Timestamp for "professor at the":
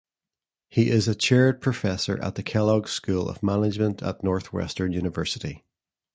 1.61-2.41